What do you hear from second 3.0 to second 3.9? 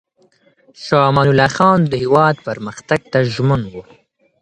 ته ژمن و.